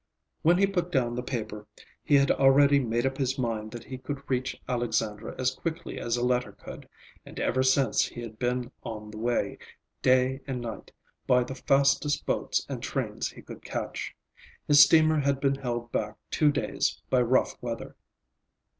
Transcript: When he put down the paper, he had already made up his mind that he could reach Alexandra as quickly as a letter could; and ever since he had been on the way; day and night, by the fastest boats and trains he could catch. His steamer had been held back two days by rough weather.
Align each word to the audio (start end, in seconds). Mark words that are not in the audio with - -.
When 0.41 0.57
he 0.57 0.65
put 0.65 0.91
down 0.91 1.13
the 1.13 1.21
paper, 1.21 1.67
he 2.03 2.15
had 2.15 2.31
already 2.31 2.79
made 2.79 3.05
up 3.05 3.19
his 3.19 3.37
mind 3.37 3.69
that 3.69 3.83
he 3.83 3.99
could 3.99 4.27
reach 4.27 4.59
Alexandra 4.67 5.35
as 5.37 5.53
quickly 5.53 5.99
as 5.99 6.17
a 6.17 6.25
letter 6.25 6.53
could; 6.53 6.89
and 7.23 7.39
ever 7.39 7.61
since 7.61 8.07
he 8.07 8.21
had 8.21 8.39
been 8.39 8.71
on 8.81 9.11
the 9.11 9.19
way; 9.19 9.59
day 10.01 10.41
and 10.47 10.59
night, 10.59 10.91
by 11.27 11.43
the 11.43 11.53
fastest 11.53 12.25
boats 12.25 12.65
and 12.67 12.81
trains 12.81 13.29
he 13.29 13.43
could 13.43 13.63
catch. 13.63 14.15
His 14.67 14.79
steamer 14.79 15.19
had 15.19 15.39
been 15.39 15.53
held 15.59 15.91
back 15.91 16.15
two 16.31 16.51
days 16.51 16.99
by 17.11 17.21
rough 17.21 17.55
weather. 17.61 17.95